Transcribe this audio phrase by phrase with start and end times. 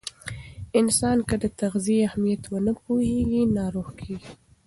[0.79, 4.31] انسان که د تغذیې اهمیت ونه پوهیږي، ناروغ کیږي.